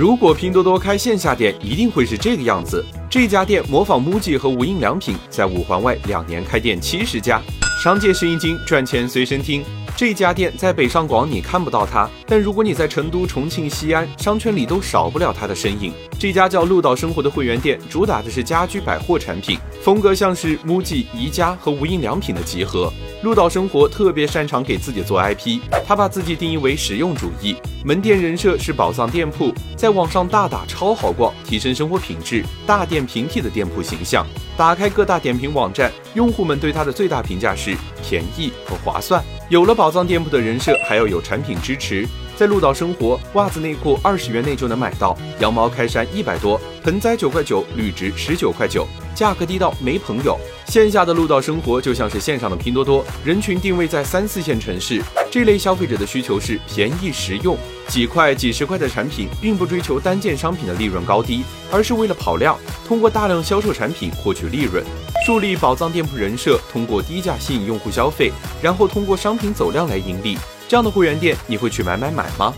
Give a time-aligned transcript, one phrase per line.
[0.00, 2.82] 如果拼多多开线下店，一定会是这个样子。
[3.10, 7.38] 这家店模仿 MUJI 和无印良品，在五环外两年开店七十家，
[7.84, 9.62] 商界生意经，赚钱随身听。
[9.94, 15.92] 这家店在北上广你看不到它，但如果你在成都、重庆、西安，商圈里都少不了它的身影。
[16.18, 22.90] 这家叫鹿岛生活的会员店，主打的是家居百货产品，风格像是 MUJI、宜家和无印良品的集合。
[23.22, 34.26] 鹿岛生活特别擅长给自己做 IP，他把自己定义为实用主义，门店人设是宝藏店铺，在网上大打超好逛，提升生活品质，大店平替的店铺形象。
[34.56, 39.22] 打开各大点评网站，用户们对他的最大评价是便宜和划算。
[39.50, 42.08] 有了宝藏店铺的人设，还要有产品支持。
[42.40, 50.38] 在鹿岛生活，袜子内裤二十元内就能买到，羊毛开衫一百多，盆栽九块九，绿植十九块九，价格低到没朋友。
[50.66, 57.58] 线下的鹿岛生活就像是线上的拼多多，人群定位在三四线城市，这类消费者的需求是便宜实用，
[57.88, 64.82] 几块几十块的产品，并不追求单件商品的利润高低，而是为了跑量，通过大量销售产品获取利润。
[65.26, 70.38] 树立宝藏店铺人设，通过低价吸引用户消费，然后通过商品走量来盈利。
[70.70, 72.54] 这样的会员店，你会去买买买吗？